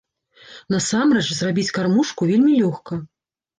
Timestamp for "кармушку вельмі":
1.79-2.57